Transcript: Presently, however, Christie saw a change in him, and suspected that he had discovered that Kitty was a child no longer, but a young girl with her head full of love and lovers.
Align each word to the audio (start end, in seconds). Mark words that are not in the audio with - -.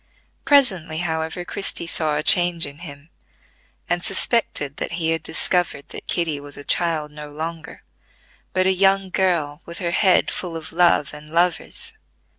Presently, 0.45 0.97
however, 0.97 1.45
Christie 1.45 1.85
saw 1.85 2.15
a 2.17 2.23
change 2.23 2.65
in 2.65 2.79
him, 2.79 3.11
and 3.87 4.03
suspected 4.03 4.77
that 4.77 4.93
he 4.93 5.11
had 5.11 5.21
discovered 5.21 5.89
that 5.89 6.07
Kitty 6.07 6.39
was 6.39 6.57
a 6.57 6.63
child 6.63 7.11
no 7.11 7.29
longer, 7.29 7.83
but 8.51 8.65
a 8.65 8.73
young 8.73 9.11
girl 9.11 9.61
with 9.67 9.77
her 9.77 9.91
head 9.91 10.31
full 10.31 10.55
of 10.57 10.71
love 10.71 11.13
and 11.13 11.29
lovers. 11.29 11.93